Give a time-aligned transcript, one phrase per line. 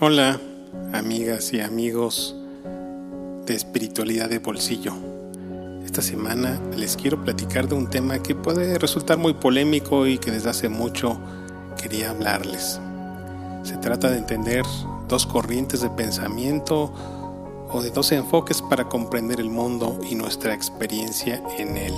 [0.00, 0.40] Hola,
[0.92, 2.36] amigas y amigos
[3.46, 4.92] de espiritualidad de bolsillo.
[5.84, 10.30] Esta semana les quiero platicar de un tema que puede resultar muy polémico y que
[10.30, 11.18] desde hace mucho
[11.82, 12.80] quería hablarles.
[13.64, 14.62] Se trata de entender
[15.08, 16.92] dos corrientes de pensamiento
[17.68, 21.94] o de dos enfoques para comprender el mundo y nuestra experiencia en él,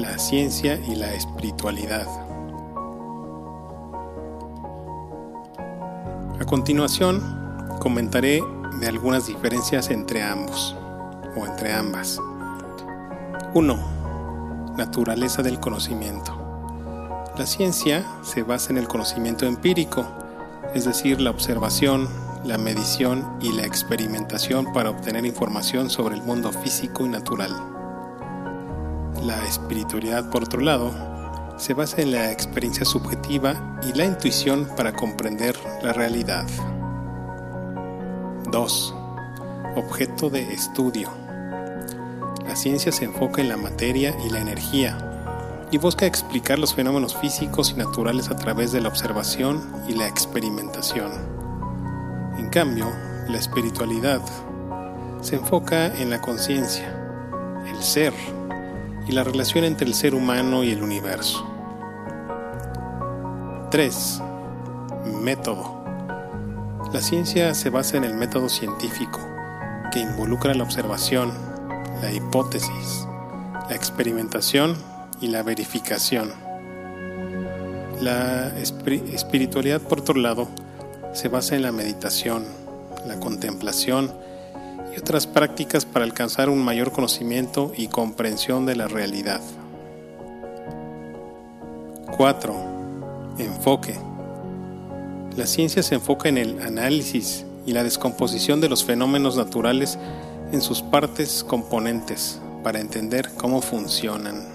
[0.00, 2.08] la ciencia y la espiritualidad.
[6.42, 7.22] A continuación,
[7.78, 8.42] comentaré
[8.80, 10.74] de algunas diferencias entre ambos
[11.36, 12.18] o entre ambas.
[13.54, 14.74] 1.
[14.76, 16.36] Naturaleza del conocimiento.
[17.38, 20.04] La ciencia se basa en el conocimiento empírico,
[20.74, 22.08] es decir, la observación,
[22.44, 27.52] la medición y la experimentación para obtener información sobre el mundo físico y natural.
[29.22, 30.90] La espiritualidad, por otro lado,
[31.56, 36.46] se basa en la experiencia subjetiva y la intuición para comprender la realidad.
[38.50, 38.94] 2.
[39.76, 41.08] Objeto de estudio.
[42.46, 45.08] La ciencia se enfoca en la materia y la energía
[45.70, 50.06] y busca explicar los fenómenos físicos y naturales a través de la observación y la
[50.06, 51.10] experimentación.
[52.38, 52.86] En cambio,
[53.28, 54.20] la espiritualidad
[55.20, 56.94] se enfoca en la conciencia,
[57.66, 58.12] el ser
[59.08, 61.48] y la relación entre el ser humano y el universo.
[63.70, 64.22] 3.
[65.22, 65.84] Método.
[66.92, 69.20] La ciencia se basa en el método científico,
[69.92, 71.32] que involucra la observación,
[72.02, 73.06] la hipótesis,
[73.68, 74.76] la experimentación
[75.20, 76.32] y la verificación.
[78.00, 80.48] La espiritualidad, por otro lado,
[81.12, 82.44] se basa en la meditación,
[83.06, 84.12] la contemplación
[84.92, 89.40] y otras prácticas para alcanzar un mayor conocimiento y comprensión de la realidad.
[92.16, 92.54] 4
[93.38, 94.11] Enfoque.
[95.36, 99.98] La ciencia se enfoca en el análisis y la descomposición de los fenómenos naturales
[100.52, 104.46] en sus partes componentes para entender cómo funcionan.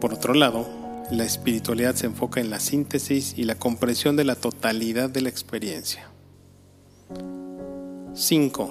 [0.00, 0.66] Por otro lado,
[1.10, 5.28] la espiritualidad se enfoca en la síntesis y la comprensión de la totalidad de la
[5.28, 6.10] experiencia.
[8.14, 8.70] 5.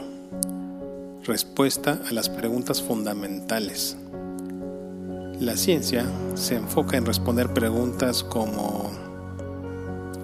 [1.23, 3.95] Respuesta a las preguntas fundamentales.
[5.39, 9.06] La ciencia se enfoca en responder preguntas como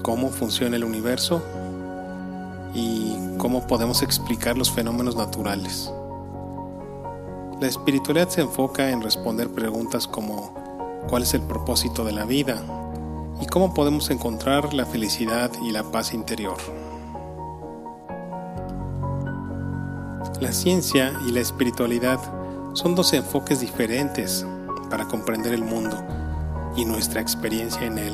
[0.03, 1.41] cómo funciona el universo
[2.75, 5.91] y cómo podemos explicar los fenómenos naturales.
[7.59, 10.53] La espiritualidad se enfoca en responder preguntas como
[11.08, 12.62] cuál es el propósito de la vida
[13.42, 16.58] y cómo podemos encontrar la felicidad y la paz interior.
[20.42, 22.19] La ciencia y la espiritualidad
[22.74, 24.46] son dos enfoques diferentes
[24.90, 25.97] para comprender el mundo
[26.75, 28.13] y nuestra experiencia en él.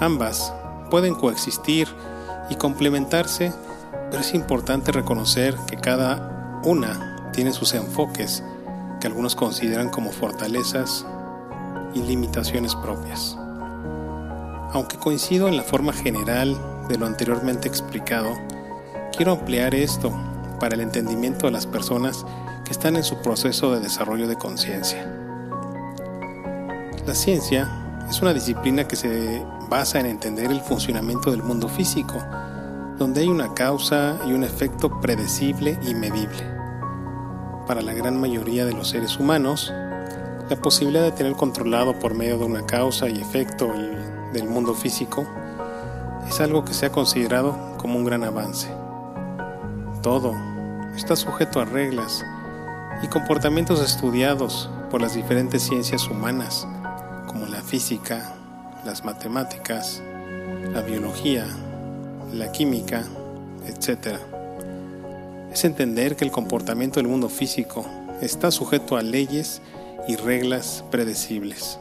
[0.00, 0.52] Ambas
[0.92, 1.88] pueden coexistir
[2.50, 3.50] y complementarse,
[4.10, 8.44] pero es importante reconocer que cada una tiene sus enfoques
[9.00, 11.06] que algunos consideran como fortalezas
[11.94, 13.38] y limitaciones propias.
[14.74, 16.60] Aunque coincido en la forma general
[16.90, 18.28] de lo anteriormente explicado,
[19.16, 20.12] quiero ampliar esto
[20.60, 22.26] para el entendimiento de las personas
[22.66, 25.10] que están en su proceso de desarrollo de conciencia.
[27.06, 29.42] La ciencia es una disciplina que se
[29.72, 32.22] basa en entender el funcionamiento del mundo físico,
[32.98, 36.44] donde hay una causa y un efecto predecible y medible.
[37.66, 39.72] Para la gran mayoría de los seres humanos,
[40.50, 43.72] la posibilidad de tener controlado por medio de una causa y efecto
[44.34, 45.26] del mundo físico
[46.28, 48.68] es algo que se ha considerado como un gran avance.
[50.02, 50.34] Todo
[50.94, 52.22] está sujeto a reglas
[53.02, 56.68] y comportamientos estudiados por las diferentes ciencias humanas
[57.26, 58.34] como la física,
[58.84, 60.02] las matemáticas,
[60.72, 61.46] la biología,
[62.32, 63.04] la química,
[63.66, 64.16] etc.
[65.52, 67.84] Es entender que el comportamiento del mundo físico
[68.20, 69.60] está sujeto a leyes
[70.08, 71.78] y reglas predecibles.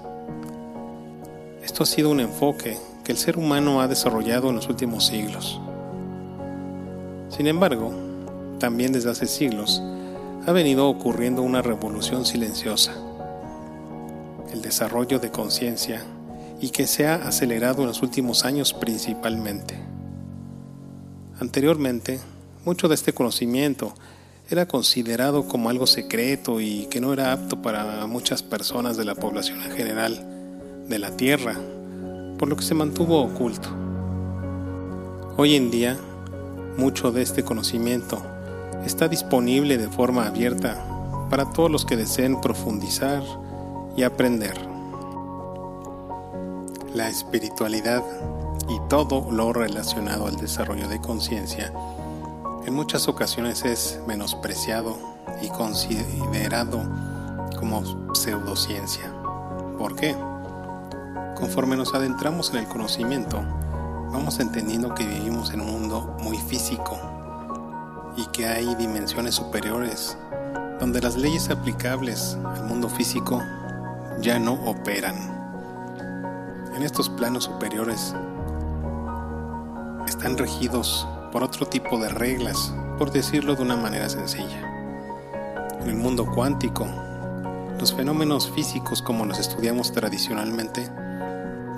[1.64, 5.60] Esto ha sido un enfoque que el ser humano ha desarrollado en los últimos siglos.
[7.30, 7.94] Sin embargo,
[8.60, 9.82] también desde hace siglos
[10.46, 12.94] ha venido ocurriendo una revolución silenciosa
[14.52, 16.04] el desarrollo de conciencia
[16.62, 19.76] y que se ha acelerado en los últimos años principalmente.
[21.40, 22.20] Anteriormente,
[22.66, 23.94] mucho de este conocimiento
[24.48, 29.16] era considerado como algo secreto y que no era apto para muchas personas de la
[29.16, 31.56] población en general de la Tierra,
[32.38, 33.70] por lo que se mantuvo oculto.
[35.38, 35.98] Hoy en día,
[36.78, 38.22] mucho de este conocimiento
[38.86, 40.86] está disponible de forma abierta
[41.30, 43.24] para todos los que deseen profundizar
[43.98, 44.71] y aprender.
[46.94, 48.04] La espiritualidad
[48.68, 51.72] y todo lo relacionado al desarrollo de conciencia
[52.66, 54.98] en muchas ocasiones es menospreciado
[55.42, 56.84] y considerado
[57.58, 59.12] como pseudociencia.
[59.78, 60.16] ¿Por qué?
[61.36, 63.38] Conforme nos adentramos en el conocimiento,
[64.12, 67.00] vamos entendiendo que vivimos en un mundo muy físico
[68.16, 70.18] y que hay dimensiones superiores
[70.80, 73.42] donde las leyes aplicables al mundo físico
[74.20, 75.41] ya no operan.
[76.82, 78.16] En estos planos superiores
[80.08, 84.68] están regidos por otro tipo de reglas, por decirlo de una manera sencilla.
[85.80, 86.88] En el mundo cuántico,
[87.80, 90.90] los fenómenos físicos como los estudiamos tradicionalmente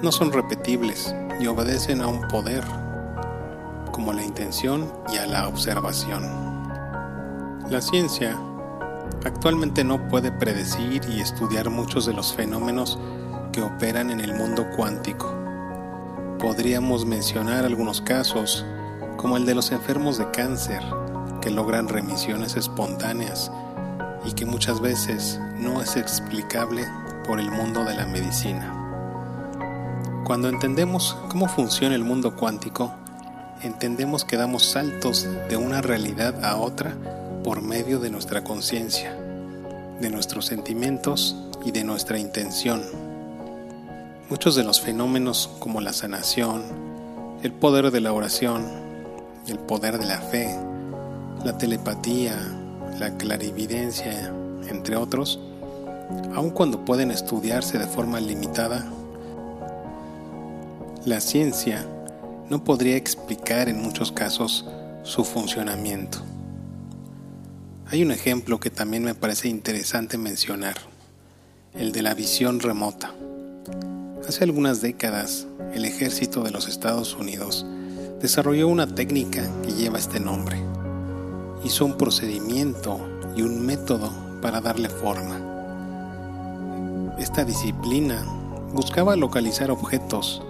[0.01, 2.63] no son repetibles y obedecen a un poder,
[3.91, 6.23] como la intención y a la observación.
[7.69, 8.39] La ciencia
[9.25, 12.97] actualmente no puede predecir y estudiar muchos de los fenómenos
[13.53, 15.33] que operan en el mundo cuántico.
[16.39, 18.65] Podríamos mencionar algunos casos
[19.15, 20.81] como el de los enfermos de cáncer,
[21.39, 23.50] que logran remisiones espontáneas
[24.25, 26.85] y que muchas veces no es explicable
[27.25, 28.79] por el mundo de la medicina.
[30.25, 32.94] Cuando entendemos cómo funciona el mundo cuántico,
[33.61, 36.95] entendemos que damos saltos de una realidad a otra
[37.44, 39.13] por medio de nuestra conciencia,
[40.01, 43.12] de nuestros sentimientos y de nuestra intención.
[44.30, 46.64] Muchos de los fenómenos como la sanación,
[47.44, 48.66] el poder de la oración,
[49.48, 50.58] el poder de la fe,
[51.44, 52.38] la telepatía,
[53.00, 54.34] la clarividencia,
[54.70, 55.40] entre otros,
[56.34, 58.86] aun cuando pueden estudiarse de forma limitada,
[61.06, 61.86] la ciencia
[62.50, 64.66] no podría explicar en muchos casos
[65.04, 66.20] su funcionamiento.
[67.88, 70.78] Hay un ejemplo que también me parece interesante mencionar,
[71.74, 73.14] el de la visión remota.
[74.28, 77.66] Hace algunas décadas, el ejército de los Estados Unidos
[78.22, 80.64] desarrolló una técnica que lleva este nombre.
[81.66, 83.02] Hizo un procedimiento
[83.36, 85.42] y un método para darle forma.
[87.20, 88.24] Esta disciplina
[88.72, 90.42] buscaba localizar objetos,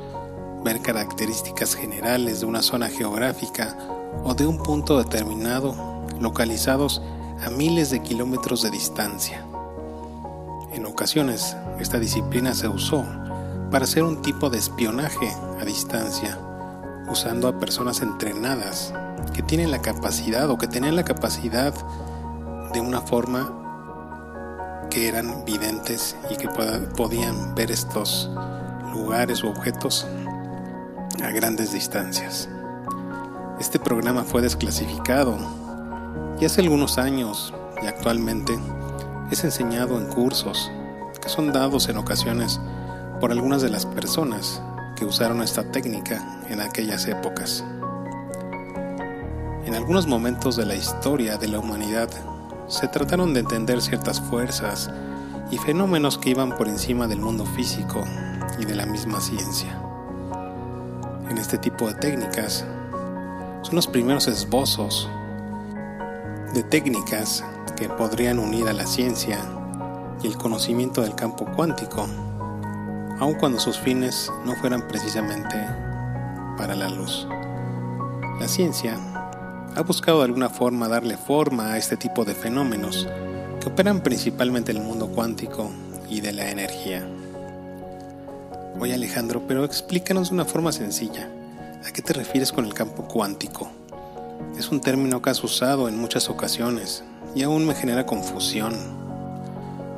[0.64, 3.76] ver características generales de una zona geográfica
[4.24, 7.02] o de un punto determinado localizados
[7.44, 9.44] a miles de kilómetros de distancia.
[10.74, 13.04] En ocasiones, esta disciplina se usó
[13.74, 16.38] para hacer un tipo de espionaje a distancia
[17.10, 18.94] usando a personas entrenadas
[19.34, 21.74] que tienen la capacidad o que tenían la capacidad
[22.72, 23.52] de una forma
[24.92, 26.50] que eran videntes y que
[26.96, 28.30] podían ver estos
[28.94, 30.06] lugares u objetos
[31.24, 32.48] a grandes distancias.
[33.60, 35.36] Este programa fue desclasificado
[36.40, 38.54] y hace algunos años y actualmente
[39.32, 40.72] es enseñado en cursos
[41.20, 42.60] que son dados en ocasiones
[43.20, 44.62] por algunas de las personas
[44.96, 47.64] que usaron esta técnica en aquellas épocas.
[49.66, 52.10] En algunos momentos de la historia de la humanidad
[52.68, 54.92] se trataron de entender ciertas fuerzas
[55.52, 58.04] y fenómenos que iban por encima del mundo físico
[58.60, 59.80] y de la misma ciencia.
[61.30, 62.66] En este tipo de técnicas
[63.62, 65.10] son los primeros esbozos
[66.54, 67.44] de técnicas
[67.76, 69.40] que podrían unir a la ciencia
[70.22, 72.08] y el conocimiento del campo cuántico
[73.24, 75.56] aun cuando sus fines no fueran precisamente
[76.58, 77.26] para la luz.
[78.38, 78.98] La ciencia
[79.74, 83.08] ha buscado de alguna forma darle forma a este tipo de fenómenos
[83.62, 85.72] que operan principalmente en el mundo cuántico
[86.10, 87.08] y de la energía.
[88.78, 91.30] Oye Alejandro, pero explícanos de una forma sencilla.
[91.88, 93.72] ¿A qué te refieres con el campo cuántico?
[94.58, 98.74] Es un término que has usado en muchas ocasiones y aún me genera confusión.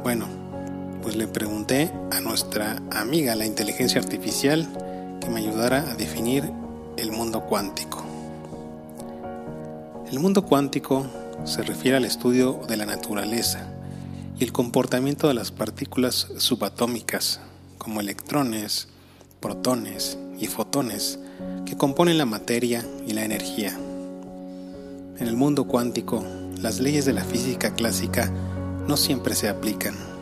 [0.03, 0.44] Bueno,
[1.05, 4.67] pues le pregunté a nuestra amiga la inteligencia artificial
[5.21, 6.51] que me ayudara a definir
[6.97, 8.03] el mundo cuántico.
[10.11, 11.05] El mundo cuántico
[11.43, 13.67] se refiere al estudio de la naturaleza
[14.39, 17.39] y el comportamiento de las partículas subatómicas
[17.77, 18.87] como electrones,
[19.41, 21.19] protones y fotones
[21.67, 23.77] que componen la materia y la energía.
[25.19, 26.25] En el mundo cuántico,
[26.59, 28.31] las leyes de la física clásica
[28.87, 30.14] no siempre se aplican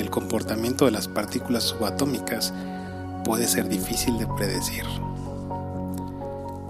[0.00, 2.52] el comportamiento de las partículas subatómicas
[3.24, 4.84] puede ser difícil de predecir.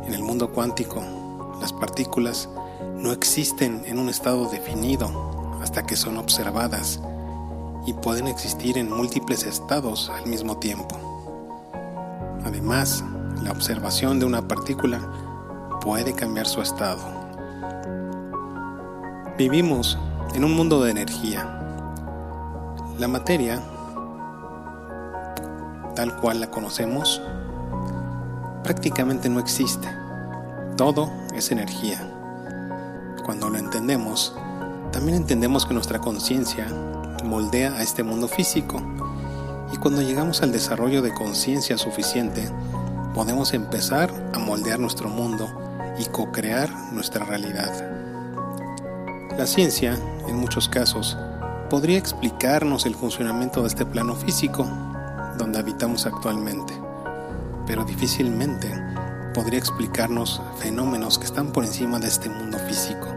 [0.07, 1.03] En el mundo cuántico,
[1.61, 2.49] las partículas
[2.97, 7.01] no existen en un estado definido hasta que son observadas
[7.87, 10.99] y pueden existir en múltiples estados al mismo tiempo.
[12.45, 13.05] Además,
[13.43, 15.01] la observación de una partícula
[15.81, 17.01] puede cambiar su estado.
[19.37, 19.99] Vivimos
[20.35, 21.58] en un mundo de energía
[22.99, 23.63] la materia
[25.95, 27.21] tal cual la conocemos
[28.63, 29.89] prácticamente no existe.
[30.77, 31.99] Todo es energía.
[33.25, 34.37] Cuando lo entendemos,
[34.93, 36.67] también entendemos que nuestra conciencia
[37.25, 38.83] moldea a este mundo físico
[39.73, 42.49] y cuando llegamos al desarrollo de conciencia suficiente,
[43.15, 45.49] podemos empezar a moldear nuestro mundo
[45.99, 47.73] y co-crear nuestra realidad.
[49.37, 51.17] La ciencia, en muchos casos,
[51.69, 54.67] podría explicarnos el funcionamiento de este plano físico
[55.37, 56.75] donde habitamos actualmente,
[57.67, 58.73] pero difícilmente
[59.35, 63.09] podría explicarnos fenómenos que están por encima de este mundo físico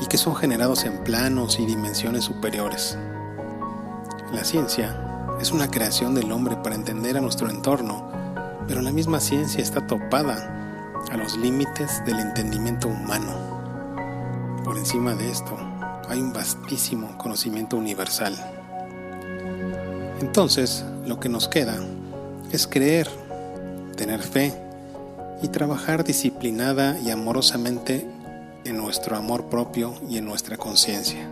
[0.00, 2.98] y que son generados en planos y dimensiones superiores.
[4.32, 8.10] La ciencia es una creación del hombre para entender a nuestro entorno,
[8.68, 13.32] pero la misma ciencia está topada a los límites del entendimiento humano.
[14.64, 15.69] Por encima de esto
[16.10, 18.34] hay un vastísimo conocimiento universal.
[20.20, 21.76] Entonces, lo que nos queda
[22.52, 23.08] es creer,
[23.96, 24.52] tener fe
[25.42, 28.06] y trabajar disciplinada y amorosamente
[28.64, 31.26] en nuestro amor propio y en nuestra conciencia.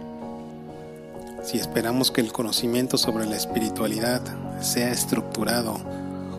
[1.42, 4.23] Si esperamos que el conocimiento sobre la espiritualidad
[4.61, 5.78] sea estructurado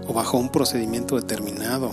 [0.08, 1.92] o bajo un procedimiento determinado,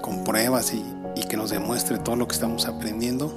[0.00, 0.84] con pruebas y,
[1.28, 3.32] que nos demuestre todo lo que estamos aprendiendo,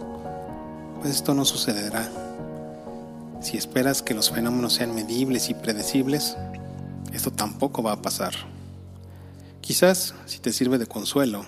[0.99, 2.09] pues esto no sucederá.
[3.39, 6.35] Si esperas que los fenómenos sean medibles y predecibles,
[7.13, 8.33] esto tampoco va a pasar.
[9.61, 11.45] Quizás, si te sirve de consuelo,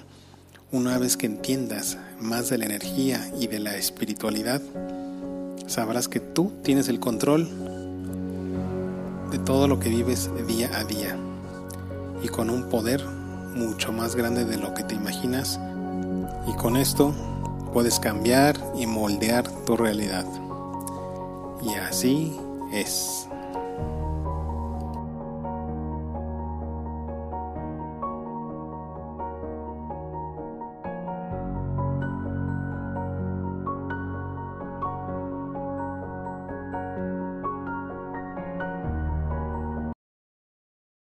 [0.71, 4.61] una vez que entiendas más de la energía y de la espiritualidad,
[5.67, 7.47] sabrás que tú tienes el control
[9.31, 11.17] de todo lo que vives día a día
[12.21, 13.03] y con un poder
[13.55, 15.59] mucho más grande de lo que te imaginas
[16.47, 17.13] y con esto
[17.73, 20.25] puedes cambiar y moldear tu realidad.
[21.61, 22.37] Y así
[22.71, 23.27] es.